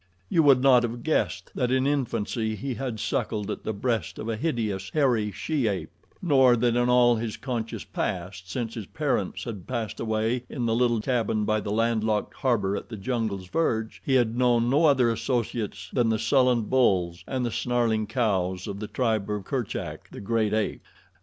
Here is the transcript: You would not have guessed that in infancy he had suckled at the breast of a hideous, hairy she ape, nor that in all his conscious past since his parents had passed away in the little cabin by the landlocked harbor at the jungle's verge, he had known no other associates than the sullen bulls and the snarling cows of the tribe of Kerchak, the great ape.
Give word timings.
You 0.29 0.41
would 0.41 0.63
not 0.63 0.81
have 0.81 1.03
guessed 1.03 1.51
that 1.53 1.69
in 1.69 1.85
infancy 1.85 2.55
he 2.55 2.73
had 2.73 2.99
suckled 2.99 3.51
at 3.51 3.63
the 3.63 3.71
breast 3.71 4.17
of 4.17 4.27
a 4.29 4.35
hideous, 4.35 4.89
hairy 4.95 5.31
she 5.31 5.67
ape, 5.67 5.91
nor 6.23 6.55
that 6.55 6.75
in 6.75 6.89
all 6.89 7.17
his 7.17 7.37
conscious 7.37 7.83
past 7.83 8.49
since 8.49 8.73
his 8.73 8.87
parents 8.87 9.43
had 9.43 9.67
passed 9.67 9.99
away 9.99 10.43
in 10.49 10.65
the 10.65 10.73
little 10.73 11.01
cabin 11.01 11.45
by 11.45 11.59
the 11.59 11.69
landlocked 11.71 12.33
harbor 12.37 12.75
at 12.75 12.89
the 12.89 12.97
jungle's 12.97 13.47
verge, 13.47 14.01
he 14.03 14.15
had 14.15 14.35
known 14.35 14.71
no 14.71 14.85
other 14.85 15.11
associates 15.11 15.91
than 15.93 16.09
the 16.09 16.17
sullen 16.17 16.63
bulls 16.63 17.23
and 17.27 17.45
the 17.45 17.51
snarling 17.51 18.07
cows 18.07 18.65
of 18.65 18.79
the 18.79 18.87
tribe 18.87 19.29
of 19.29 19.43
Kerchak, 19.45 20.09
the 20.09 20.19
great 20.19 20.51
ape. 20.51 20.81